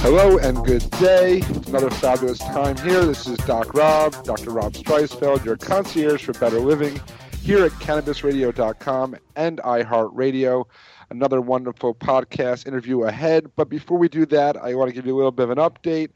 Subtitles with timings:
[0.00, 1.42] Hello and good day.
[1.66, 3.04] Another fabulous time here.
[3.04, 4.50] This is Doc Rob, Dr.
[4.50, 7.00] Rob Streisfeld, your concierge for better living
[7.42, 10.64] here at CannabisRadio.com and iHeartRadio.
[11.10, 13.50] Another wonderful podcast interview ahead.
[13.56, 15.58] But before we do that, I want to give you a little bit of an
[15.58, 16.10] update.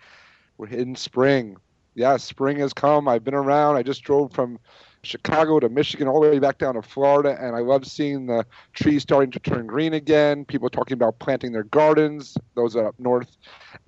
[0.58, 1.56] We're in spring.
[1.96, 3.08] Yes, spring has come.
[3.08, 3.76] I've been around.
[3.76, 4.60] I just drove from
[5.04, 8.46] Chicago to Michigan, all the way back down to Florida, and I love seeing the
[8.72, 10.44] trees starting to turn green again.
[10.44, 12.38] People talking about planting their gardens.
[12.54, 13.36] Those up north.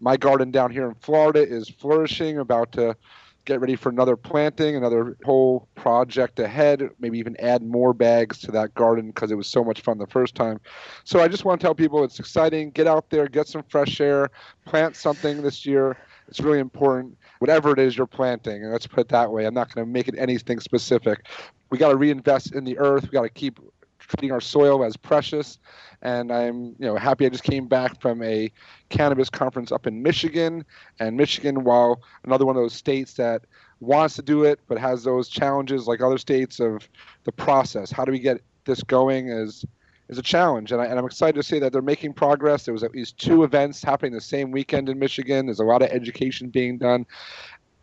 [0.01, 2.97] My garden down here in Florida is flourishing, about to
[3.45, 8.51] get ready for another planting, another whole project ahead, maybe even add more bags to
[8.51, 10.59] that garden because it was so much fun the first time.
[11.05, 12.71] So I just want to tell people it's exciting.
[12.71, 14.31] Get out there, get some fresh air,
[14.65, 15.97] plant something this year.
[16.27, 18.63] It's really important whatever it is you're planting.
[18.63, 19.45] And let's put it that way.
[19.45, 21.27] I'm not going to make it anything specific.
[21.69, 23.03] We got to reinvest in the earth.
[23.03, 23.61] We got to keep
[23.99, 25.59] treating our soil as precious.
[26.01, 28.51] And I'm, you know, happy I just came back from a
[28.89, 30.65] cannabis conference up in Michigan.
[31.01, 33.43] And Michigan, while another one of those states that
[33.81, 36.89] wants to do it but has those challenges like other states of
[37.25, 37.91] the process.
[37.91, 39.29] How do we get this going?
[39.29, 39.67] Is
[40.09, 42.65] is a challenge, and, I, and I'm excited to say that they're making progress.
[42.65, 45.47] There was at least two events happening the same weekend in Michigan.
[45.47, 47.07] There's a lot of education being done,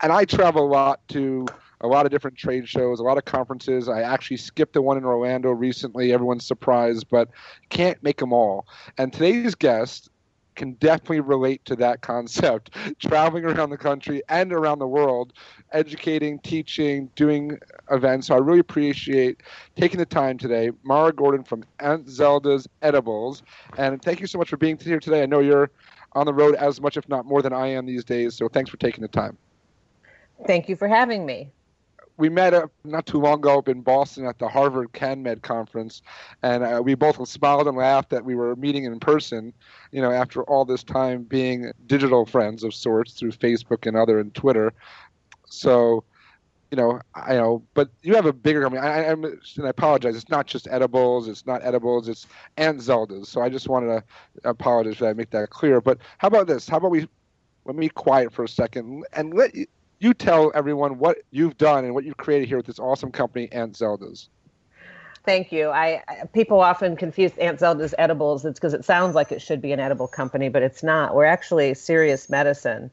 [0.00, 1.46] and I travel a lot to
[1.82, 3.88] a lot of different trade shows, a lot of conferences.
[3.88, 6.12] I actually skipped the one in Orlando recently.
[6.12, 7.28] Everyone's surprised, but
[7.70, 8.66] can't make them all.
[8.98, 10.08] And today's guest
[10.54, 12.76] can definitely relate to that concept.
[12.98, 15.32] Traveling around the country and around the world,
[15.72, 17.58] educating, teaching, doing
[17.90, 18.26] events.
[18.28, 19.42] So I really appreciate
[19.76, 20.70] taking the time today.
[20.82, 23.42] Mara Gordon from Aunt Zelda's Edibles.
[23.76, 25.22] And thank you so much for being here today.
[25.22, 25.70] I know you're
[26.14, 28.36] on the road as much, if not more, than I am these days.
[28.36, 29.38] So thanks for taking the time.
[30.46, 31.52] Thank you for having me
[32.16, 36.02] we met up not too long ago up in Boston at the Harvard CannMed conference,
[36.42, 39.52] and uh, we both smiled and laughed that we were meeting in person.
[39.90, 44.18] You know, after all this time being digital friends of sorts through Facebook and other
[44.18, 44.72] and Twitter.
[45.46, 46.04] So,
[46.70, 48.80] you know, I know, but you have a bigger company.
[48.80, 50.16] I, I'm, and I apologize.
[50.16, 51.28] It's not just edibles.
[51.28, 52.08] It's not edibles.
[52.08, 53.28] It's Aunt Zelda's.
[53.28, 54.04] So I just wanted to
[54.48, 55.16] apologize that.
[55.16, 55.80] Make that clear.
[55.80, 56.68] But how about this?
[56.68, 57.06] How about we
[57.64, 59.66] let me quiet for a second and let you
[60.02, 63.48] you tell everyone what you've done and what you've created here with this awesome company,
[63.52, 64.28] Aunt Zelda's.
[65.24, 65.70] Thank you.
[65.70, 66.02] I
[66.32, 68.44] people often confuse Aunt Zelda's edibles.
[68.44, 71.14] It's because it sounds like it should be an edible company, but it's not.
[71.14, 72.90] We're actually serious medicine.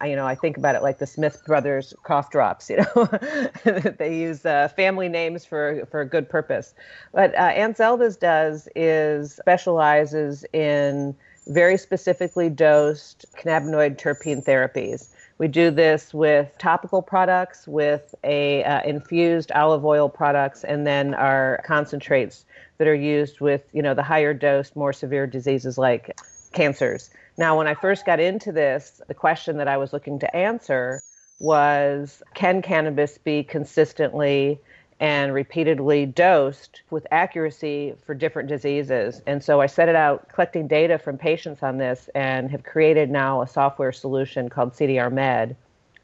[0.00, 2.70] I, you know, I think about it like the Smith Brothers cough drops.
[2.70, 6.74] You know, they use uh, family names for for a good purpose.
[7.10, 11.16] What uh, Aunt Zelda's does is specializes in
[11.48, 15.08] very specifically dosed cannabinoid terpene therapies.
[15.42, 21.14] We do this with topical products, with a uh, infused olive oil products, and then
[21.14, 22.44] our concentrates
[22.78, 26.16] that are used with you know the higher dose, more severe diseases like
[26.52, 27.10] cancers.
[27.36, 31.00] Now, when I first got into this, the question that I was looking to answer
[31.40, 34.60] was can cannabis be consistently
[35.02, 39.20] and repeatedly dosed with accuracy for different diseases.
[39.26, 43.10] And so I set it out collecting data from patients on this and have created
[43.10, 45.56] now a software solution called CDR Med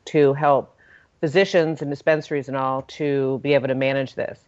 [0.07, 0.77] to help
[1.21, 4.41] physicians and dispensaries and all to be able to manage this.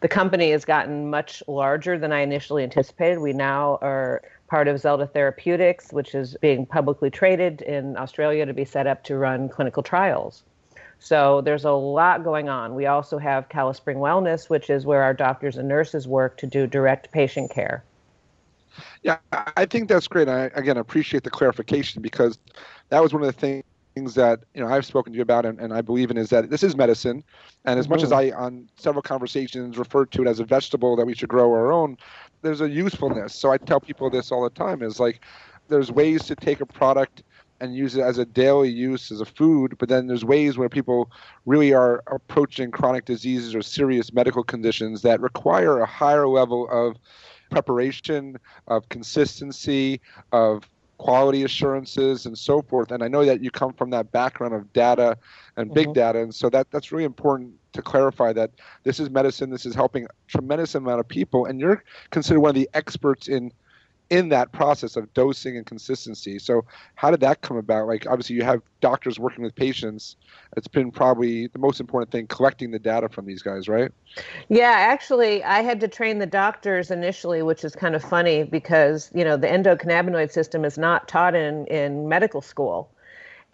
[0.00, 3.20] The company has gotten much larger than I initially anticipated.
[3.20, 8.52] We now are part of Zelda Therapeutics, which is being publicly traded in Australia to
[8.52, 10.42] be set up to run clinical trials.
[11.02, 12.76] So there's a lot going on.
[12.76, 16.68] We also have Calispring Wellness, which is where our doctors and nurses work to do
[16.68, 17.82] direct patient care.
[19.02, 20.28] Yeah, I think that's great.
[20.28, 22.38] I again appreciate the clarification because
[22.90, 25.44] that was one of the things things that you know I've spoken to you about
[25.44, 27.24] and, and I believe in is that this is medicine,
[27.64, 27.94] and as mm-hmm.
[27.94, 28.34] much as mm-hmm.
[28.40, 31.72] I on several conversations referred to it as a vegetable that we should grow our
[31.72, 31.98] own,
[32.42, 33.34] there's a usefulness.
[33.34, 35.20] So I tell people this all the time: is like
[35.68, 37.24] there's ways to take a product
[37.62, 39.76] and use it as a daily use as a food.
[39.78, 41.10] But then there's ways where people
[41.46, 46.96] really are approaching chronic diseases or serious medical conditions that require a higher level of
[47.50, 48.36] preparation,
[48.66, 50.00] of consistency,
[50.32, 50.68] of
[50.98, 52.92] quality assurances and so forth.
[52.92, 55.16] And I know that you come from that background of data
[55.56, 55.94] and big mm-hmm.
[55.94, 58.50] data, and so that that's really important to clarify that
[58.84, 59.50] this is medicine.
[59.50, 63.28] This is helping a tremendous amount of people, and you're considered one of the experts
[63.28, 63.52] in
[64.12, 66.38] in that process of dosing and consistency.
[66.38, 66.66] So,
[66.96, 67.88] how did that come about?
[67.88, 70.16] Like, obviously, you have doctors working with patients.
[70.54, 73.90] It's been probably the most important thing collecting the data from these guys, right?
[74.50, 79.10] Yeah, actually, I had to train the doctors initially, which is kind of funny because,
[79.14, 82.90] you know, the endocannabinoid system is not taught in, in medical school.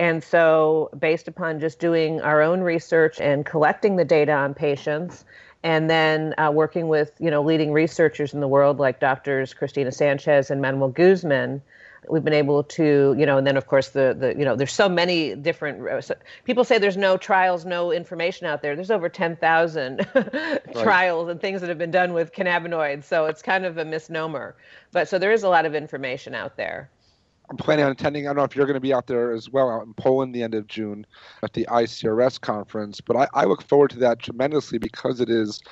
[0.00, 5.25] And so, based upon just doing our own research and collecting the data on patients,
[5.69, 9.93] and then uh, working with you know leading researchers in the world like doctors Cristina
[9.93, 11.61] Sanchez and Manuel Guzman,
[12.09, 14.73] we've been able to you know and then of course the the you know there's
[14.73, 16.15] so many different uh, so
[16.47, 18.76] people say there's no trials no information out there.
[18.76, 20.06] There's over 10,000
[20.73, 24.56] trials and things that have been done with cannabinoids so it's kind of a misnomer.
[24.91, 26.88] But so there is a lot of information out there
[27.50, 28.26] I'm planning on attending.
[28.26, 30.34] I don't know if you're going to be out there as well out in Poland
[30.34, 31.06] the end of June
[31.42, 35.62] at the ICRS conference, but I, I look forward to that tremendously because it is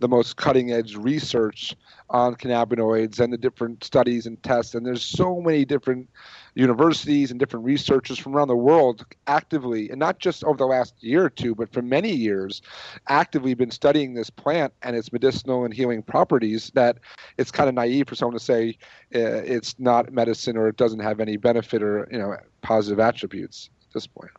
[0.00, 1.74] the most cutting edge research
[2.10, 4.74] on cannabinoids and the different studies and tests.
[4.74, 6.08] And there's so many different
[6.54, 10.94] universities and different researchers from around the world actively, and not just over the last
[11.02, 12.62] year or two, but for many years,
[13.08, 16.70] actively been studying this plant and its medicinal and healing properties.
[16.74, 16.98] That
[17.38, 18.78] it's kind of naive for someone to say
[19.14, 23.70] uh, it's not medicine or it doesn't have any benefit or you know positive attributes
[23.88, 24.30] at this point.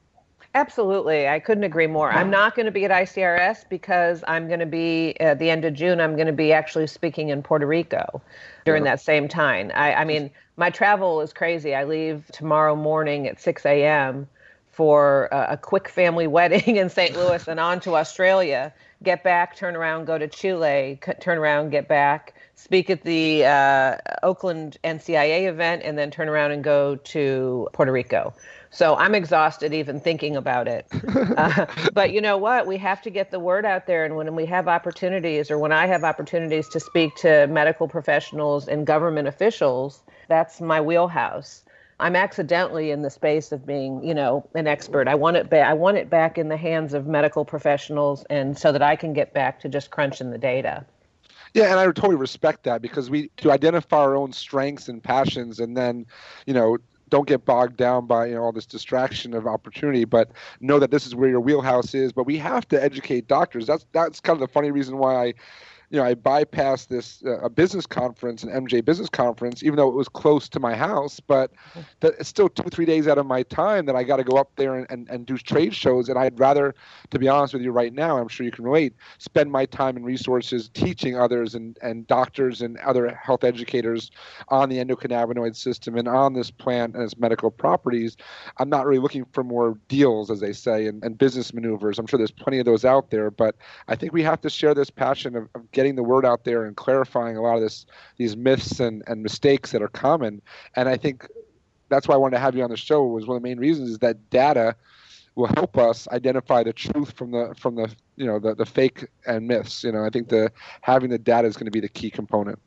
[0.56, 1.28] Absolutely.
[1.28, 2.12] I couldn't agree more.
[2.12, 5.66] I'm not going to be at ICRS because I'm going to be at the end
[5.66, 6.02] of June.
[6.02, 8.22] I'm going to be actually speaking in Puerto Rico
[8.66, 9.72] during that same time.
[9.76, 11.76] I, I, mean, my travel is crazy.
[11.76, 14.28] I leave tomorrow morning at 6 a.m.
[14.72, 17.16] for a, a quick family wedding in St.
[17.16, 18.74] Louis and on to Australia.
[19.04, 23.98] Get back, turn around, go to Chile, turn around, get back, speak at the uh,
[24.24, 28.34] Oakland NCIA event, and then turn around and go to Puerto Rico.
[28.72, 30.88] So I'm exhausted even thinking about it.
[31.38, 32.68] uh, but you know what?
[32.68, 34.06] We have to get the word out there.
[34.06, 38.68] And when we have opportunities, or when I have opportunities to speak to medical professionals
[38.68, 41.64] and government officials, that's my wheelhouse.
[42.00, 45.08] I'm accidentally in the space of being, you know, an expert.
[45.08, 45.68] I want it back.
[45.68, 49.14] I want it back in the hands of medical professionals, and so that I can
[49.14, 50.86] get back to just crunching the data.
[51.56, 55.60] Yeah, and I totally respect that because we to identify our own strengths and passions,
[55.60, 56.06] and then,
[56.46, 56.78] you know,
[57.10, 60.92] don't get bogged down by you know all this distraction of opportunity but know that
[60.92, 62.12] this is where your wheelhouse is.
[62.12, 63.68] But we have to educate doctors.
[63.68, 65.34] That's that's kind of the funny reason why i
[65.90, 69.88] you know, I bypassed this uh, a business conference, an MJ business conference, even though
[69.88, 71.22] it was close to my house.
[71.22, 71.52] But
[72.02, 74.36] that it's still two, three days out of my time that I got to go
[74.36, 76.10] up there and, and, and do trade shows.
[76.10, 76.76] And I'd rather,
[77.12, 79.96] to be honest with you right now, I'm sure you can relate, spend my time
[79.96, 84.12] and resources teaching others and, and doctors and other health educators
[84.50, 88.18] on the endocannabinoid system and on this plant and its medical properties.
[88.58, 91.98] I'm not really looking for more deals, as they say, and, and business maneuvers.
[91.98, 93.32] I'm sure there's plenty of those out there.
[93.32, 93.56] But
[93.88, 96.66] I think we have to share this passion of, of getting the word out there
[96.66, 97.86] and clarifying a lot of this
[98.18, 100.42] these myths and, and mistakes that are common.
[100.76, 101.28] And I think
[101.88, 103.60] that's why I wanted to have you on the show was one of the main
[103.60, 104.76] reasons is that data
[105.36, 109.06] will help us identify the truth from the from the you know the, the fake
[109.28, 109.84] and myths.
[109.84, 110.52] You know, I think the
[110.82, 112.58] having the data is going to be the key component.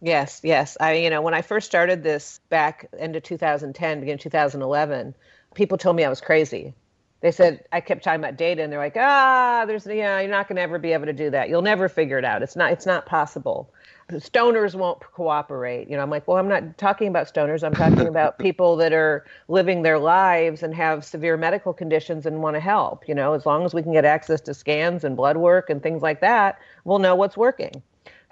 [0.00, 0.76] Yes, yes.
[0.80, 5.16] I you know when I first started this back into 2010, beginning 2011,
[5.54, 6.72] people told me I was crazy
[7.24, 10.46] they said I kept talking about data, and they're like, ah, there's yeah, you're not
[10.46, 11.48] going to ever be able to do that.
[11.48, 12.42] You'll never figure it out.
[12.42, 13.70] It's not it's not possible.
[14.10, 15.88] Stoners won't cooperate.
[15.88, 17.64] You know, I'm like, well, I'm not talking about stoners.
[17.64, 22.42] I'm talking about people that are living their lives and have severe medical conditions and
[22.42, 23.08] want to help.
[23.08, 25.82] You know, as long as we can get access to scans and blood work and
[25.82, 27.82] things like that, we'll know what's working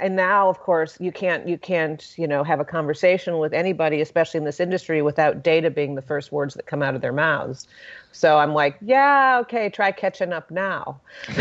[0.02, 4.00] and now of course you can't you can't you know have a conversation with anybody
[4.00, 7.12] especially in this industry without data being the first words that come out of their
[7.12, 7.66] mouths
[8.12, 11.00] so i'm like yeah okay try catching up now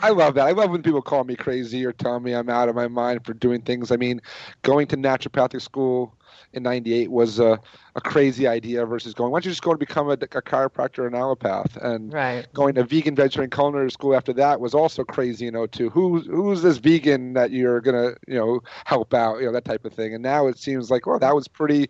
[0.00, 2.68] i love that i love when people call me crazy or tell me i'm out
[2.68, 4.20] of my mind for doing things i mean
[4.62, 6.16] going to naturopathic school
[6.52, 7.60] in 98 was a,
[7.94, 11.00] a crazy idea versus going, why don't you just go and become a, a chiropractor
[11.00, 11.76] or an allopath?
[11.76, 12.46] And right.
[12.54, 15.90] going to vegan, vegetarian culinary school after that was also crazy, you know, too.
[15.90, 19.64] Who's, who's this vegan that you're going to, you know, help out, you know, that
[19.64, 20.14] type of thing.
[20.14, 21.88] And now it seems like, well, that was pretty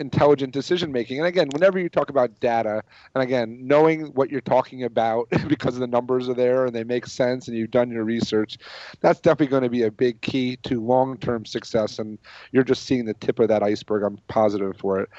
[0.00, 1.18] intelligent decision making.
[1.18, 2.82] And again, whenever you talk about data,
[3.14, 7.06] and again, knowing what you're talking about because the numbers are there and they make
[7.06, 8.58] sense and you've done your research,
[9.00, 11.98] that's definitely going to be a big key to long term success.
[11.98, 12.18] And
[12.50, 14.02] you're just seeing the tip of that iceberg.
[14.02, 15.10] I'm positive for it.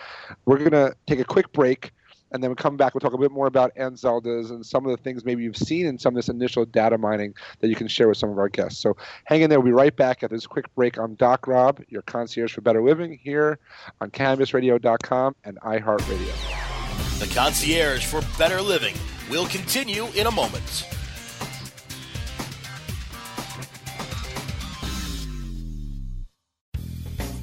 [0.45, 1.93] We're going to take a quick break
[2.31, 2.93] and then we come back.
[2.93, 5.57] We'll talk a bit more about Aunt Zelda's and some of the things maybe you've
[5.57, 8.38] seen in some of this initial data mining that you can share with some of
[8.38, 8.79] our guests.
[8.81, 8.95] So
[9.25, 9.59] hang in there.
[9.59, 12.81] We'll be right back at this quick break on Doc Rob, your concierge for better
[12.81, 13.59] living, here
[14.00, 17.19] on CannabisRadio.com and iHeartRadio.
[17.19, 18.95] The concierge for better living
[19.29, 20.85] will continue in a moment.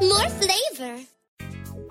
[0.00, 1.13] more flavor.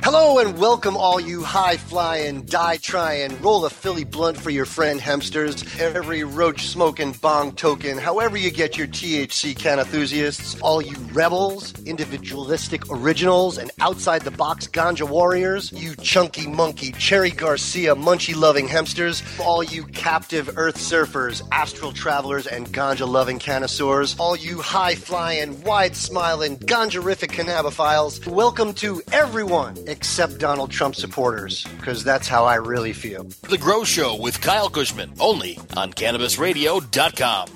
[0.03, 4.65] Hello and welcome, all you high flying, die trying, roll a Philly blunt for your
[4.65, 10.81] friend hemsters, every roach smoking bong token, however you get your THC can enthusiasts, all
[10.81, 17.95] you rebels, individualistic originals, and outside the box ganja warriors, you chunky monkey, Cherry Garcia,
[17.95, 24.35] munchie loving hemsters, all you captive earth surfers, astral travelers, and ganja loving connoisseurs, all
[24.35, 32.03] you high flying, wide smiling, ganjarific cannabophiles, welcome to everyone except Donald Trump supporters, because
[32.03, 33.25] that's how I really feel.
[33.47, 37.49] The Grow Show with Kyle Kushman, only on CannabisRadio.com.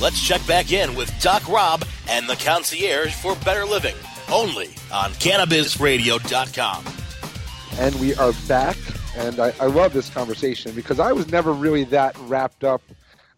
[0.00, 3.96] Let's check back in with Doc Rob and the concierge for better living,
[4.30, 6.84] only on CannabisRadio.com.
[7.78, 8.76] And we are back,
[9.16, 12.82] and I, I love this conversation because I was never really that wrapped up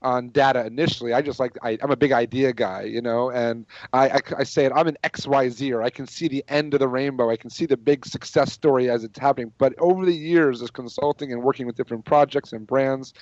[0.02, 1.12] on data initially.
[1.12, 4.44] I just like I, am a big idea guy, you know, and I, I, I
[4.44, 4.72] say it.
[4.74, 7.30] I'm an X Y Z, or I can see the end of the rainbow.
[7.30, 9.52] I can see the big success story as it's happening.
[9.58, 13.12] But over the years, as consulting and working with different projects and brands,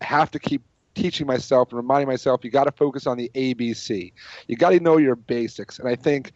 [0.00, 0.62] I have to keep
[0.94, 4.12] teaching myself and reminding myself you got to focus on the ABC.
[4.46, 6.32] You got to know your basics, and I think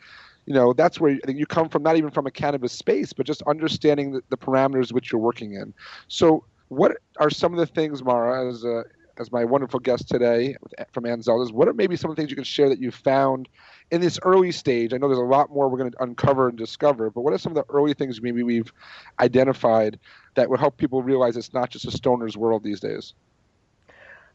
[0.47, 3.43] you know that's where you come from not even from a cannabis space but just
[3.43, 5.75] understanding the, the parameters which you're working in
[6.07, 8.85] so what are some of the things mara as a
[9.19, 10.57] as my wonderful guest today
[10.93, 11.53] from Aunt Zelda's.
[11.53, 13.49] What are maybe some of the things you can share that you found
[13.91, 14.93] in this early stage?
[14.93, 17.39] I know there's a lot more we're going to uncover and discover, but what are
[17.39, 18.73] some of the early things maybe we've
[19.21, 19.99] identified
[20.35, 23.15] that would help people realize it's not just a stoner's world these days?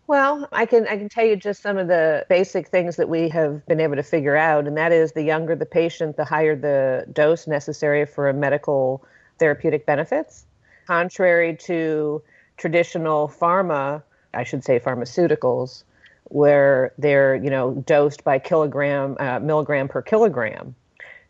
[0.08, 3.30] Well, I can I can tell you just some of the basic things that we
[3.30, 6.56] have been able to figure out, and that is the younger the patient, the higher
[6.56, 9.06] the dose necessary for medical
[9.40, 10.46] therapeutic benefits.
[10.86, 12.22] Contrary to
[12.58, 15.84] traditional pharma, I should say pharmaceuticals,
[16.26, 20.76] where they're you know dosed by kilogram uh, milligram per kilogram.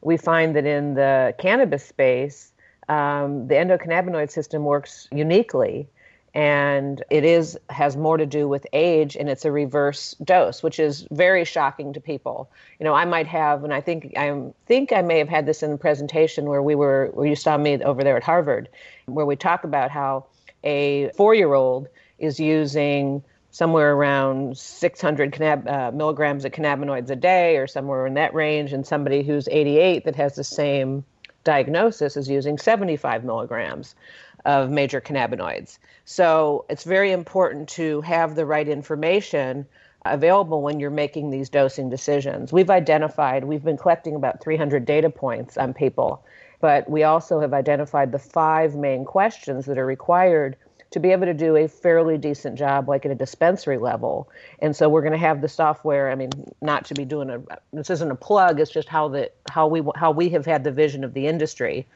[0.02, 2.52] We find that in the cannabis space,
[2.90, 5.88] um, the endocannabinoid system works uniquely,
[6.34, 10.80] and it is has more to do with age, and it's a reverse dose, which
[10.80, 12.50] is very shocking to people.
[12.80, 15.64] You know, I might have, and I think I think I may have had this
[15.64, 18.70] in the presentation where we were where you saw me over there at Harvard,
[19.06, 20.26] where we talk about how
[20.64, 21.88] a four-year-old
[22.22, 28.14] is using somewhere around 600 cannab- uh, milligrams of cannabinoids a day or somewhere in
[28.14, 31.04] that range, and somebody who's 88 that has the same
[31.44, 33.96] diagnosis is using 75 milligrams
[34.46, 35.78] of major cannabinoids.
[36.06, 39.66] So it's very important to have the right information
[40.06, 42.52] available when you're making these dosing decisions.
[42.52, 46.24] We've identified, we've been collecting about 300 data points on people,
[46.60, 50.58] but we also have identified the five main questions that are required
[50.92, 54.30] to be able to do a fairly decent job like at a dispensary level.
[54.60, 56.32] And so we're going to have the software i mean
[56.62, 57.42] not to be doing a
[57.74, 60.72] this isn't a plug it's just how the how we how we have had the
[60.72, 61.88] vision of the industry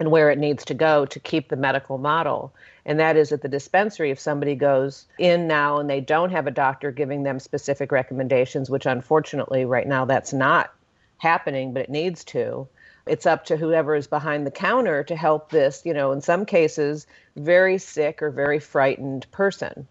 [0.00, 2.52] and where it needs to go to keep the medical model.
[2.86, 6.46] And that is at the dispensary if somebody goes in now and they don't have
[6.46, 10.72] a doctor giving them specific recommendations which unfortunately right now that's not
[11.18, 12.66] happening but it needs to
[13.10, 16.46] it's up to whoever is behind the counter to help this, you know, in some
[16.46, 19.88] cases, very sick or very frightened person.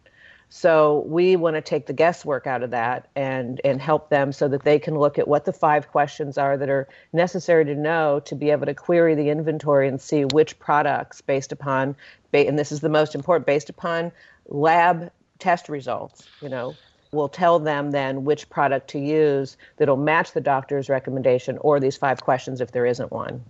[0.51, 4.47] So we want to take the guesswork out of that and and help them so
[4.47, 8.19] that they can look at what the five questions are that are necessary to know
[8.21, 11.95] to be able to query the inventory and see which products based upon
[12.33, 14.11] and this is the most important based upon
[14.47, 16.75] lab test results, you know,
[17.11, 21.97] will tell them then which product to use that'll match the doctor's recommendation or these
[21.97, 23.43] five questions if there isn't one.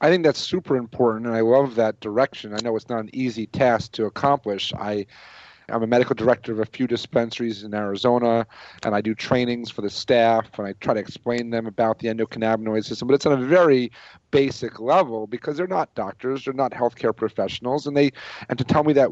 [0.00, 2.54] I think that's super important, and I love that direction.
[2.54, 4.72] I know it's not an easy task to accomplish.
[4.74, 5.06] I
[5.68, 8.46] I'm a medical director of a few dispensaries in Arizona,
[8.84, 12.08] and I do trainings for the staff, and I try to explain them about the
[12.08, 13.08] endocannabinoid system.
[13.08, 13.90] But it's on a very
[14.30, 18.12] basic level because they're not doctors, they're not healthcare professionals, and they
[18.48, 19.10] and to tell me that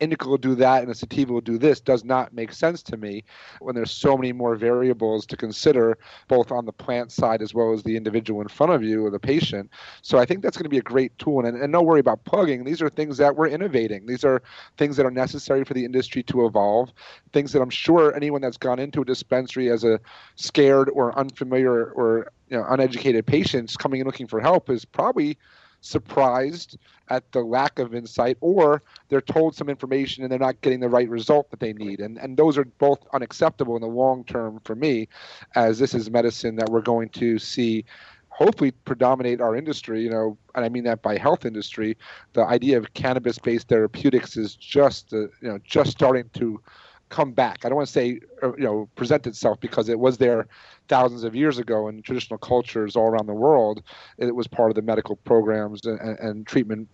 [0.00, 2.96] indica will do that and a sativa will do this does not make sense to
[2.96, 3.22] me
[3.60, 5.96] when there's so many more variables to consider
[6.28, 9.10] both on the plant side as well as the individual in front of you or
[9.10, 9.70] the patient.
[10.02, 11.44] So i think that's going to be a great tool.
[11.44, 12.64] And, and no worry about plugging.
[12.64, 14.06] These are things that we're innovating.
[14.06, 14.42] These are
[14.76, 16.92] things that are necessary for the industry to evolve.
[17.32, 20.00] Things that i'm sure anyone that's gone into a dispensary as a
[20.36, 25.38] scared or unfamiliar or you know, uneducated patients coming in looking for help is probably
[25.84, 30.80] surprised at the lack of insight or they're told some information and they're not getting
[30.80, 32.00] the right result that they need.
[32.00, 35.08] And and those are both unacceptable in the long term for me
[35.54, 37.84] as this is medicine that we're going to see
[38.28, 41.96] hopefully predominate our industry you know and i mean that by health industry.
[42.32, 46.60] The idea of cannabis based therapeutics is just uh, you know just starting to
[47.08, 50.18] come back i don't want to say uh, you know present itself because it was
[50.18, 50.46] there
[50.88, 53.82] thousands of years ago in traditional cultures all around the world.
[54.18, 56.88] It was part of the medical programs and, and treatment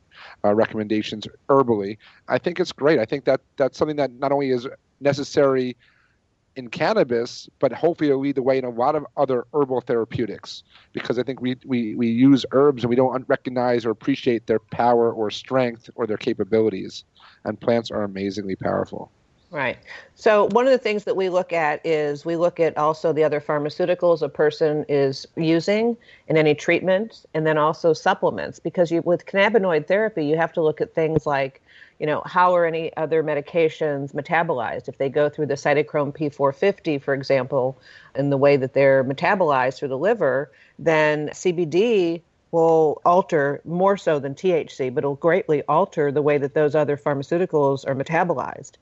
[0.44, 1.98] uh, recommendations herbally.
[2.28, 2.98] I think it's great.
[2.98, 4.66] I think that that's something that not only is
[5.00, 5.76] necessary
[6.56, 10.62] in cannabis, but hopefully it'll lead the way in a lot of other herbal therapeutics
[10.92, 14.58] because I think we, we, we use herbs and we don't recognize or appreciate their
[14.58, 17.04] power or strength or their capabilities.
[17.44, 19.10] And plants are amazingly powerful.
[19.52, 19.78] Right.
[20.14, 23.25] So one of the things that we look at is we look at also the
[23.25, 25.97] other pharmaceuticals a person is using
[26.28, 28.61] in any treatment, and then also supplements.
[28.61, 31.61] Because you, with cannabinoid therapy, you have to look at things like,
[31.99, 34.89] you know, how are any other medications metabolized?
[34.89, 37.76] If they go through the cytochrome P450, for example,
[38.15, 44.19] in the way that they're metabolized through the liver, then CBD will alter more so
[44.19, 48.73] than THC, but it'll greatly alter the way that those other pharmaceuticals are metabolized.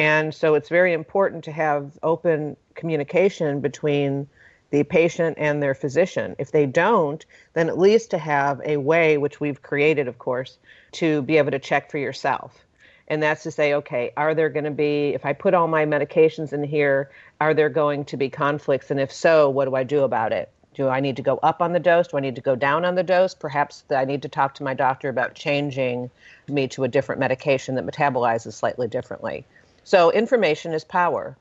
[0.00, 4.28] And so it's very important to have open communication between
[4.70, 6.36] the patient and their physician.
[6.38, 10.56] If they don't, then at least to have a way, which we've created, of course,
[10.92, 12.64] to be able to check for yourself.
[13.08, 15.84] And that's to say, okay, are there going to be, if I put all my
[15.84, 18.90] medications in here, are there going to be conflicts?
[18.90, 20.48] And if so, what do I do about it?
[20.72, 22.08] Do I need to go up on the dose?
[22.08, 23.34] Do I need to go down on the dose?
[23.34, 26.10] Perhaps I need to talk to my doctor about changing
[26.48, 29.44] me to a different medication that metabolizes slightly differently.
[29.84, 31.36] So information is power.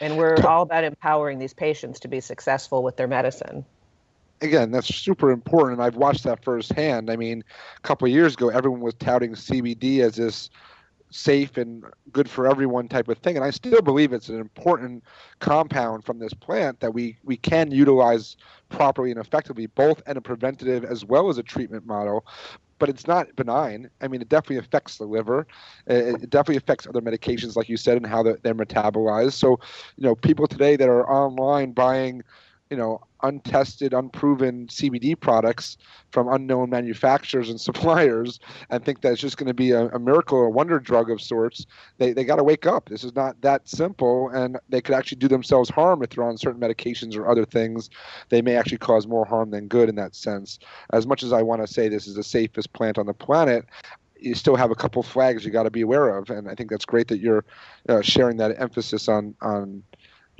[0.00, 3.64] And we're all about empowering these patients to be successful with their medicine.
[4.40, 5.74] Again, that's super important.
[5.74, 7.10] And I've watched that firsthand.
[7.10, 7.44] I mean,
[7.76, 10.50] a couple of years ago, everyone was touting CBD as this
[11.10, 13.36] safe and good for everyone type of thing.
[13.36, 15.04] And I still believe it's an important
[15.40, 18.36] compound from this plant that we, we can utilize
[18.70, 22.24] properly and effectively, both in a preventative as well as a treatment model
[22.82, 23.88] but it's not benign.
[24.00, 25.46] I mean, it definitely affects the liver.
[25.88, 29.34] Uh, it definitely affects other medications, like you said, and how they're, they're metabolized.
[29.34, 29.60] So,
[29.96, 32.24] you know, people today that are online buying,
[32.70, 35.76] you know, untested, unproven CBD products
[36.10, 39.98] from unknown manufacturers and suppliers and think that it's just going to be a, a
[39.98, 41.66] miracle or wonder drug of sorts,
[41.98, 42.88] they, they got to wake up.
[42.88, 46.38] This is not that simple, and they could actually do themselves harm if they're on
[46.38, 47.90] certain medications or other things.
[48.28, 50.58] They may actually cause more harm than good in that sense.
[50.92, 53.66] As much as I want to say this is the safest plant on the planet,
[54.22, 56.70] you still have a couple flags you got to be aware of, and I think
[56.70, 57.44] that's great that you're
[57.88, 59.82] uh, sharing that emphasis on on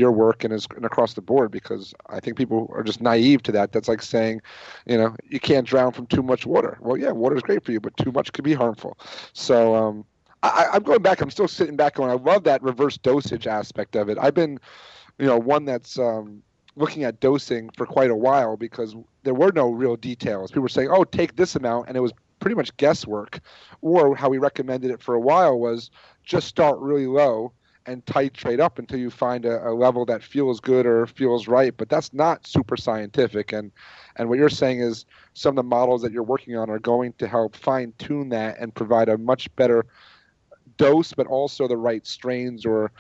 [0.02, 3.42] your work and is and across the board because I think people are just naive
[3.44, 3.72] to that.
[3.72, 4.42] That's like saying,
[4.84, 6.76] you know, you can't drown from too much water.
[6.80, 8.98] Well, yeah, water is great for you, but too much could be harmful.
[9.32, 10.04] So um,
[10.42, 11.20] I, I'm going back.
[11.20, 12.10] I'm still sitting back going.
[12.10, 14.18] I love that reverse dosage aspect of it.
[14.20, 14.58] I've been,
[15.18, 16.42] you know, one that's um,
[16.74, 20.50] looking at dosing for quite a while because there were no real details.
[20.50, 23.38] People were saying, "Oh, take this amount," and it was pretty much guesswork.
[23.82, 25.90] Or how we recommended it for a while was
[26.24, 27.52] just start really low
[27.86, 31.76] and titrate up until you find a, a, level that feels good or feels right.
[31.76, 33.52] But that's not super scientific.
[33.52, 33.72] And
[34.16, 37.14] and what you're saying is some of the models that you're working on are going
[37.14, 39.86] to help fine tune that and provide a much better
[40.76, 42.92] dose, but also the right strains or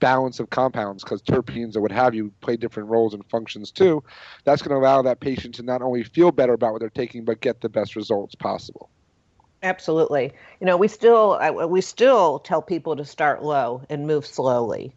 [0.00, 4.02] balance of compounds because terpenes or what have you play different roles and functions too.
[4.44, 7.24] That's going to allow that patient to not only feel better about what they're taking,
[7.24, 8.90] but get the best results possible.
[9.62, 10.32] Absolutely.
[10.60, 14.92] You know, we still we still tell people to start low and move slowly.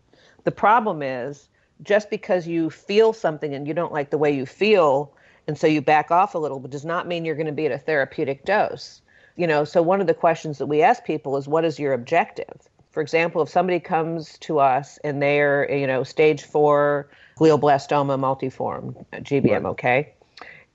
[0.45, 1.49] The problem is
[1.81, 5.13] just because you feel something and you don't like the way you feel
[5.47, 7.65] and so you back off a little but does not mean you're going to be
[7.65, 9.01] at a therapeutic dose.
[9.35, 11.91] You know, so one of the questions that we ask people is what is your
[11.91, 12.69] objective?
[12.91, 19.03] For example, if somebody comes to us and they're, you know, stage 4 glioblastoma multiforme,
[19.13, 20.13] GBM, okay?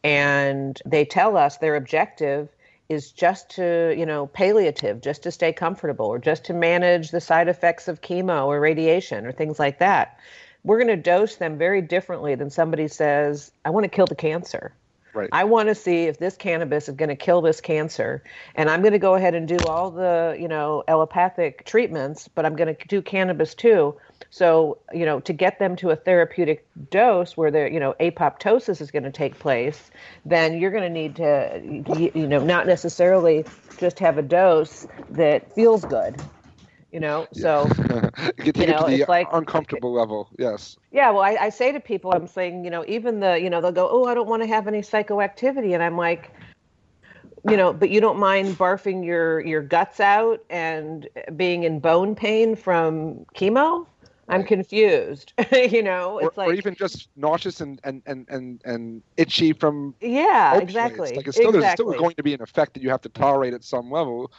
[0.02, 2.48] And they tell us their objective
[2.88, 7.20] is just to, you know, palliative, just to stay comfortable or just to manage the
[7.20, 10.18] side effects of chemo or radiation or things like that.
[10.64, 14.14] We're going to dose them very differently than somebody says, I want to kill the
[14.14, 14.72] cancer.
[15.18, 15.28] Right.
[15.32, 18.22] I want to see if this cannabis is going to kill this cancer,
[18.54, 22.46] and I'm going to go ahead and do all the, you know, allopathic treatments, but
[22.46, 23.96] I'm going to do cannabis too.
[24.30, 28.80] So, you know, to get them to a therapeutic dose where the, you know, apoptosis
[28.80, 29.90] is going to take place,
[30.24, 33.44] then you're going to need to, you know, not necessarily
[33.78, 36.14] just have a dose that feels good
[36.92, 37.26] you know?
[37.32, 37.68] So
[38.44, 40.76] you, you know it's like uncomfortable level yes.
[40.92, 43.60] Yeah well I, I, say to people i'm saying you know even the you know
[43.60, 46.32] they'll go oh i don't want to have any psychoactivity and i'm like
[47.48, 52.14] you know but you don't mind barfing your your guts out and being in bone
[52.14, 53.86] pain from chemo
[54.28, 55.32] I'm confused.
[55.52, 59.52] you know, it's or, like or even just nauseous and and and and, and itchy
[59.52, 61.14] from yeah, exactly.
[61.16, 61.60] Like it's still exactly.
[61.60, 64.30] there's still going to be an effect that you have to tolerate at some level,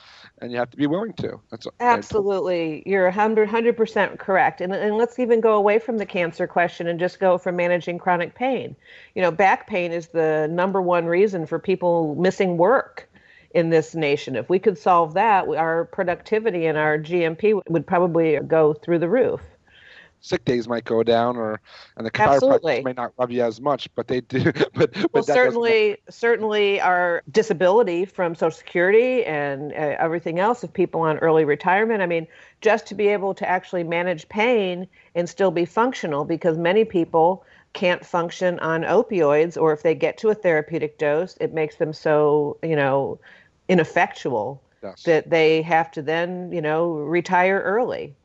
[0.41, 1.39] and you have to be willing to.
[1.49, 4.61] That's absolutely you're 100 percent correct.
[4.61, 7.97] And and let's even go away from the cancer question and just go from managing
[7.97, 8.75] chronic pain.
[9.15, 13.09] You know, back pain is the number one reason for people missing work
[13.51, 14.35] in this nation.
[14.35, 19.09] If we could solve that, our productivity and our GMP would probably go through the
[19.09, 19.41] roof
[20.21, 21.59] sick days might go down, or
[21.97, 24.43] and the chiropractors may not love you as much, but they do.
[24.73, 30.73] but but well, certainly, certainly, our disability from Social Security and uh, everything else of
[30.73, 32.01] people on early retirement.
[32.01, 32.27] I mean,
[32.61, 37.45] just to be able to actually manage pain and still be functional, because many people
[37.73, 41.93] can't function on opioids, or if they get to a therapeutic dose, it makes them
[41.93, 43.19] so you know
[43.67, 44.61] ineffectual.
[44.81, 45.03] Yes.
[45.03, 48.15] That they have to then, you know, retire early.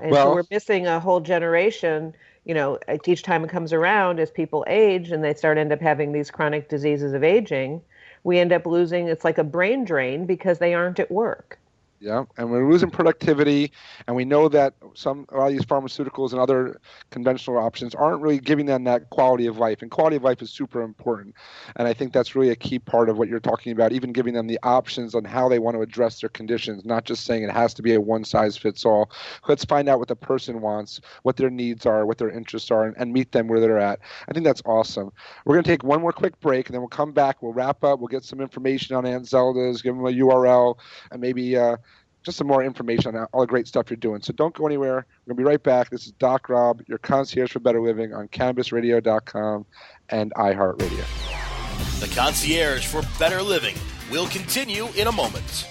[0.00, 4.18] And well, so we're missing a whole generation, you know, each time it comes around
[4.20, 7.82] as people age and they start end up having these chronic diseases of aging,
[8.24, 11.58] we end up losing it's like a brain drain because they aren't at work.
[12.02, 13.72] Yeah, and we're losing productivity,
[14.06, 18.22] and we know that some a lot of these pharmaceuticals and other conventional options aren't
[18.22, 19.82] really giving them that quality of life.
[19.82, 21.34] And quality of life is super important,
[21.76, 23.92] and I think that's really a key part of what you're talking about.
[23.92, 27.26] Even giving them the options on how they want to address their conditions, not just
[27.26, 29.10] saying it has to be a one size fits all.
[29.46, 32.86] Let's find out what the person wants, what their needs are, what their interests are,
[32.86, 34.00] and, and meet them where they're at.
[34.26, 35.12] I think that's awesome.
[35.44, 37.42] We're to take one more quick break, and then we'll come back.
[37.42, 38.00] We'll wrap up.
[38.00, 40.78] We'll get some information on Aunt Zelda's, give them a URL,
[41.10, 41.58] and maybe.
[41.58, 41.76] Uh,
[42.22, 44.20] just some more information on all the great stuff you're doing.
[44.22, 45.06] So don't go anywhere.
[45.26, 45.90] We're going to be right back.
[45.90, 49.66] This is Doc Rob, your concierge for better living on cannabisradio.com
[50.10, 52.00] and iHeartRadio.
[52.00, 53.76] The concierge for better living
[54.10, 55.68] will continue in a moment.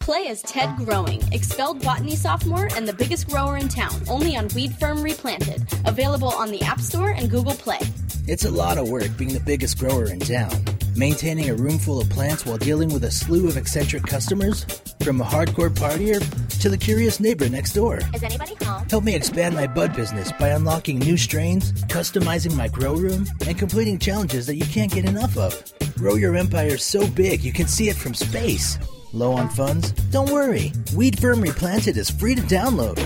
[0.00, 4.48] Play as Ted Growing, expelled botany sophomore and the biggest grower in town, only on
[4.54, 5.66] Weed Firm Replanted.
[5.84, 7.80] Available on the App Store and Google Play.
[8.28, 10.52] It's a lot of work being the biggest grower in town.
[10.94, 14.64] Maintaining a room full of plants while dealing with a slew of eccentric customers?
[15.02, 16.20] From a hardcore partier
[16.60, 18.00] to the curious neighbor next door.
[18.12, 18.86] Is anybody home?
[18.90, 23.58] Help me expand my bud business by unlocking new strains, customizing my grow room, and
[23.58, 25.54] completing challenges that you can't get enough of.
[25.96, 28.78] Grow your empire so big you can see it from space.
[29.14, 29.92] Low on funds?
[30.10, 30.72] Don't worry.
[30.94, 32.96] Weed Firm Replanted is free to download.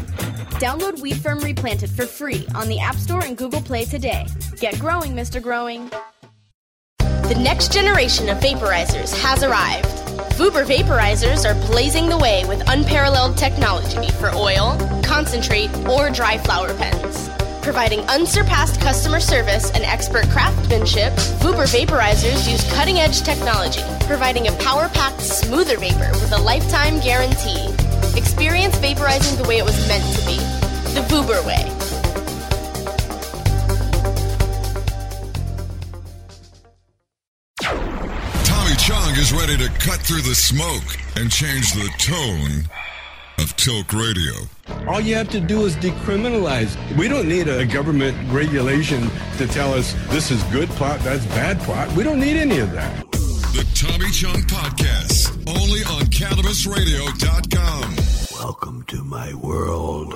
[0.58, 4.26] Download Weed Firm Replanted for free on the App Store and Google Play today.
[4.56, 5.40] Get growing, Mr.
[5.40, 5.90] Growing.
[6.98, 9.86] The next generation of vaporizers has arrived.
[10.36, 16.74] Vuber vaporizers are blazing the way with unparalleled technology for oil, concentrate, or dry flower
[16.74, 17.31] pens.
[17.62, 24.52] Providing unsurpassed customer service and expert craftsmanship, Vuber vaporizers use cutting edge technology, providing a
[24.54, 27.68] power packed, smoother vapor with a lifetime guarantee.
[28.18, 30.38] Experience vaporizing the way it was meant to be
[30.92, 31.62] the Vuber way.
[38.44, 42.68] Tommy Chong is ready to cut through the smoke and change the tone
[43.42, 44.32] of Tilk Radio.
[44.86, 46.76] All you have to do is decriminalize.
[46.96, 51.60] We don't need a government regulation to tell us this is good pot, that's bad
[51.60, 51.92] pot.
[51.96, 53.10] We don't need any of that.
[53.10, 57.96] The Tommy Chong Podcast, only on CannabisRadio.com.
[58.40, 60.14] Welcome to my world.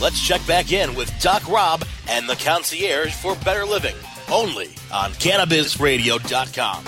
[0.00, 3.96] Let's check back in with Doc Rob and the concierge for better living,
[4.32, 6.84] only on CannabisRadio.com.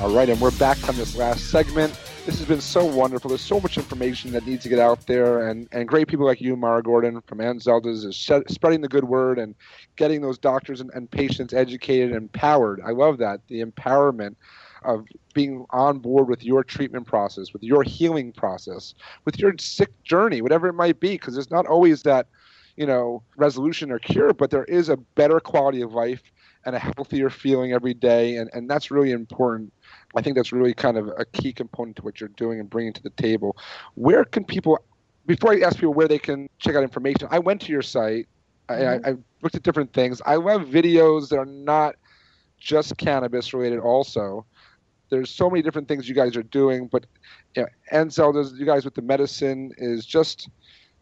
[0.00, 1.98] All right, and we're back from this last segment.
[2.24, 3.30] This has been so wonderful.
[3.30, 6.40] There's so much information that needs to get out there, and, and great people like
[6.40, 9.56] you, Mara Gordon from Aunt Zelda's, is spreading the good word and
[9.96, 12.80] getting those doctors and, and patients educated and empowered.
[12.86, 14.36] I love that, the empowerment
[14.84, 15.04] of
[15.34, 20.42] being on board with your treatment process, with your healing process, with your sick journey,
[20.42, 22.28] whatever it might be, because there's not always that,
[22.76, 26.22] you know, resolution or cure, but there is a better quality of life
[26.64, 29.72] and a healthier feeling every day, and, and that's really important.
[30.16, 32.92] I think that's really kind of a key component to what you're doing and bringing
[32.92, 33.56] to the table.
[33.94, 34.78] Where can people,
[35.26, 38.26] before I ask people where they can check out information, I went to your site,
[38.68, 39.06] mm-hmm.
[39.06, 40.20] I, I looked at different things.
[40.26, 41.96] I love videos that are not
[42.58, 44.46] just cannabis related also
[45.12, 47.04] there's so many different things you guys are doing, but
[47.54, 50.48] you know, you guys with the medicine is just,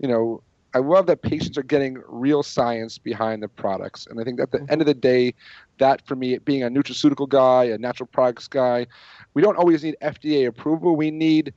[0.01, 0.43] you know,
[0.75, 4.51] I love that patients are getting real science behind the products, and I think at
[4.51, 4.73] the mm-hmm.
[4.73, 5.33] end of the day,
[5.81, 8.87] that for me, being a nutraceutical guy, a natural products guy,
[9.35, 10.97] we don't always need FDA approval.
[10.97, 11.53] We need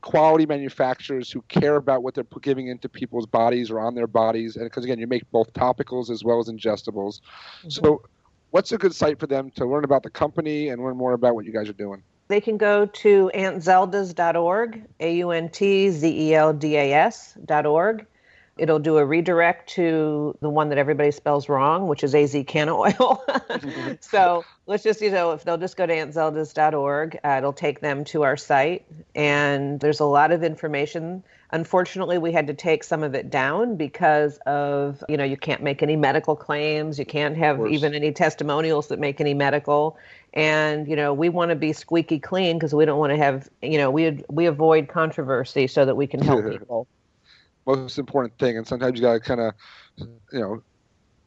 [0.00, 4.56] quality manufacturers who care about what they're giving into people's bodies or on their bodies,
[4.56, 7.20] and because again, you make both topicals as well as ingestibles.
[7.20, 7.70] Mm-hmm.
[7.70, 8.02] So
[8.50, 11.34] what's a good site for them to learn about the company and learn more about
[11.34, 12.02] what you guys are doing?
[12.28, 18.06] They can go to auntzeldas.org, A U N T Z E L D A S.org.
[18.58, 22.76] It'll do a redirect to the one that everybody spells wrong, which is AZ Canna
[22.76, 23.24] Oil.
[24.00, 28.04] so let's just, you know, if they'll just go to auntzeldas.org, uh, it'll take them
[28.04, 28.84] to our site.
[29.14, 31.22] And there's a lot of information
[31.54, 35.62] Unfortunately, we had to take some of it down because of, you know, you can't
[35.62, 39.98] make any medical claims, you can't have even any testimonials that make any medical.
[40.32, 43.50] And, you know, we want to be squeaky clean because we don't want to have,
[43.60, 46.86] you know, we we avoid controversy so that we can help people.
[47.66, 49.54] Most important thing, and sometimes you got to kind of,
[50.32, 50.62] you know,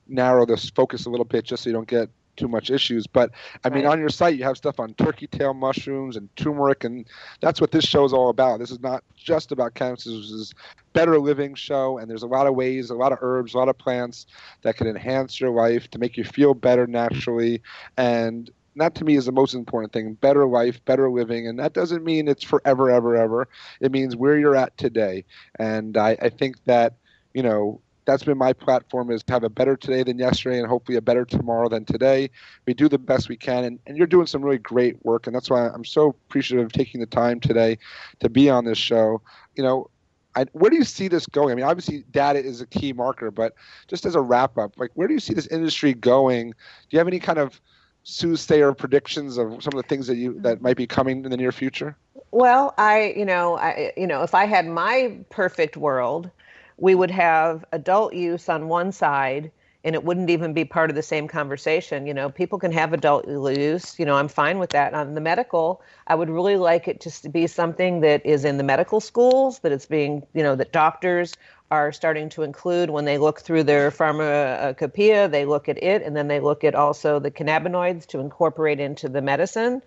[0.07, 3.07] narrow this focus a little bit just so you don't get too much issues.
[3.07, 3.31] But
[3.63, 3.93] I mean, right.
[3.93, 7.05] on your site, you have stuff on turkey tail mushrooms and turmeric, and
[7.39, 8.59] that's what this show is all about.
[8.59, 10.05] This is not just about cannabis.
[10.05, 10.53] This is
[10.93, 13.69] better living show, and there's a lot of ways, a lot of herbs, a lot
[13.69, 14.25] of plants
[14.61, 17.61] that can enhance your life to make you feel better naturally.
[17.97, 18.49] And
[18.81, 22.03] that to me is the most important thing better life better living and that doesn't
[22.03, 23.47] mean it's forever ever ever
[23.79, 25.23] it means where you're at today
[25.59, 26.95] and i, I think that
[27.33, 30.67] you know that's been my platform is to have a better today than yesterday and
[30.67, 32.29] hopefully a better tomorrow than today.
[32.65, 35.35] We do the best we can and, and you're doing some really great work and
[35.35, 37.77] that's why I'm so appreciative of taking the time today
[38.19, 39.21] to be on this show.
[39.55, 39.89] You know,
[40.35, 41.51] I, where do you see this going?
[41.51, 43.53] I mean, obviously data is a key marker, but
[43.87, 46.51] just as a wrap up, like where do you see this industry going?
[46.51, 47.59] Do you have any kind of
[48.05, 51.37] soothsayer predictions of some of the things that you that might be coming in the
[51.37, 51.97] near future?
[52.31, 56.29] Well, I, you know, I, you know, if I had my perfect world,
[56.77, 59.51] we would have adult use on one side
[59.83, 62.07] and it wouldn't even be part of the same conversation.
[62.07, 63.97] You know, people can have adult use.
[63.99, 64.95] You know, I'm fine with that.
[64.95, 68.57] On the medical, I would really like it just to be something that is in
[68.57, 71.35] the medical schools, that it's being, you know, that doctors
[71.71, 76.15] are starting to include when they look through their pharmacopoeia, they look at it, and
[76.15, 79.81] then they look at also the cannabinoids to incorporate into the medicine.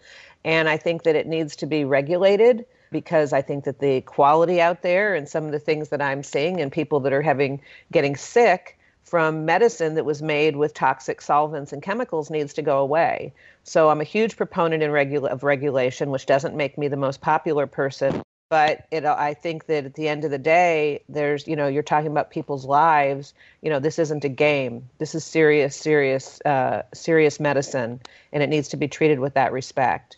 [0.44, 4.60] And I think that it needs to be regulated because I think that the quality
[4.60, 7.60] out there and some of the things that I'm seeing and people that are having
[7.92, 12.78] getting sick from medicine that was made with toxic solvents and chemicals needs to go
[12.78, 13.32] away.
[13.64, 17.20] So I'm a huge proponent in regula- of regulation, which doesn't make me the most
[17.20, 18.22] popular person.
[18.50, 21.82] But it, I think that at the end of the day, there's, you know, you're
[21.82, 23.34] talking about people's lives.
[23.62, 24.90] You know, this isn't a game.
[24.98, 28.00] This is serious, serious, uh, serious medicine,
[28.32, 30.17] and it needs to be treated with that respect.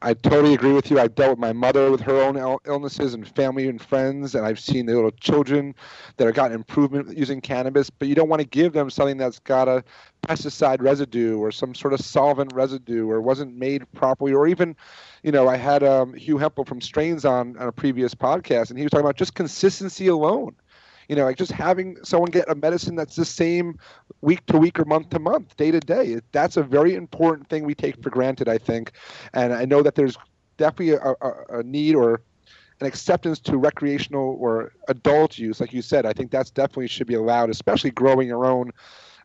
[0.00, 0.98] I totally agree with you.
[0.98, 4.58] I've dealt with my mother with her own illnesses and family and friends, and I've
[4.58, 5.74] seen the little children
[6.16, 7.90] that have gotten improvement using cannabis.
[7.90, 9.84] But you don't want to give them something that's got a
[10.26, 14.74] pesticide residue or some sort of solvent residue or wasn't made properly, or even,
[15.22, 18.78] you know, I had um, Hugh Hempel from Strains on on a previous podcast, and
[18.78, 20.56] he was talking about just consistency alone
[21.08, 23.78] you know, like just having someone get a medicine that's the same
[24.20, 26.20] week to week or month to month, day to day.
[26.32, 28.92] That's a very important thing we take for granted, I think.
[29.32, 30.16] And I know that there's
[30.56, 32.22] definitely a, a, a need or
[32.80, 36.04] an acceptance to recreational or adult use, like you said.
[36.06, 38.72] I think that's definitely should be allowed, especially growing your own.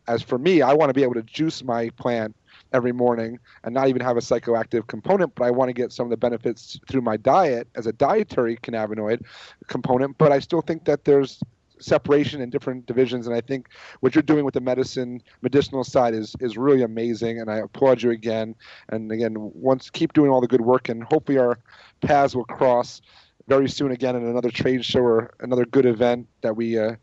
[0.06, 2.34] As for me, I want to be able to juice my plant
[2.72, 6.06] every morning and not even have a psychoactive component, but I want to get some
[6.06, 9.22] of the benefits through my diet as a dietary cannabinoid
[9.66, 10.16] component.
[10.18, 11.40] But I still think that there's
[11.80, 13.26] separation in different divisions.
[13.26, 13.68] And I think
[14.00, 17.40] what you're doing with the medicine medicinal side is is really amazing.
[17.40, 18.54] And I applaud you again.
[18.88, 21.58] And again, once keep doing all the good work, and hopefully our
[22.00, 23.00] paths will cross
[23.48, 26.94] very soon again in another trade show or another good event that we uh,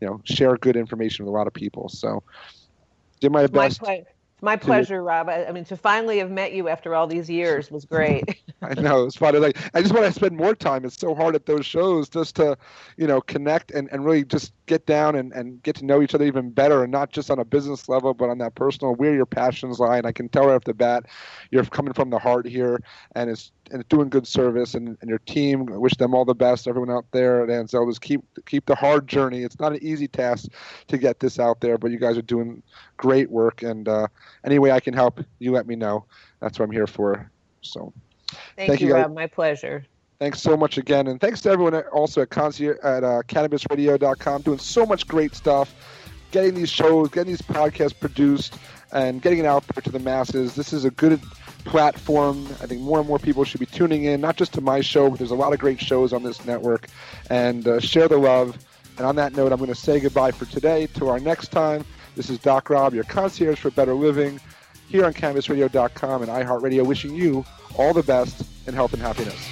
[0.00, 1.88] you know share good information with a lot of people.
[1.88, 2.22] So
[3.20, 3.82] did my best.
[3.82, 4.04] My
[4.42, 5.28] my pleasure, Rob.
[5.28, 8.42] I, I, mean, to finally have met you after all these years was great.
[8.62, 9.38] I know it's funny.
[9.38, 10.84] Like, I just want to spend more time.
[10.84, 12.58] It's so hard at those shows just to,
[12.96, 16.14] you know, connect and, and really just get down and, and get to know each
[16.14, 18.94] other even better, and not just on a business level, but on that personal.
[18.94, 21.04] Where your passions lie, and I can tell right off the bat,
[21.50, 22.80] you're coming from the heart here,
[23.14, 25.68] and it's and doing good service and, and your team.
[25.72, 26.66] I wish them all the best.
[26.66, 29.42] Everyone out there at Aunt Zelda's keep keep the hard journey.
[29.42, 30.48] It's not an easy task
[30.88, 32.62] to get this out there, but you guys are doing
[32.96, 33.62] great work.
[33.62, 34.06] And uh,
[34.44, 36.06] any way I can help, you let me know.
[36.40, 37.30] That's what I'm here for.
[37.60, 37.92] So,
[38.56, 39.14] thank, thank you, you Rob.
[39.14, 39.84] My pleasure.
[40.22, 44.60] Thanks so much again, and thanks to everyone also at Concierge at uh, CannabisRadio.com doing
[44.60, 45.74] so much great stuff,
[46.30, 48.56] getting these shows, getting these podcasts produced,
[48.92, 50.54] and getting it out there to the masses.
[50.54, 51.20] This is a good
[51.64, 52.46] platform.
[52.62, 55.10] I think more and more people should be tuning in, not just to my show,
[55.10, 56.86] but there's a lot of great shows on this network.
[57.28, 58.56] And uh, share the love.
[58.98, 60.86] And on that note, I'm going to say goodbye for today.
[60.94, 64.38] Till our next time, this is Doc Rob, your concierge for better living,
[64.86, 67.44] here on CannabisRadio.com and iHeartRadio, wishing you
[67.76, 69.51] all the best in health and happiness.